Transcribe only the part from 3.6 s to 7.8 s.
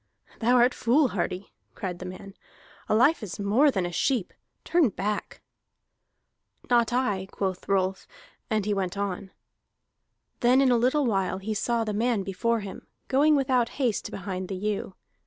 than a sheep. Turn back!" "Not I," quoth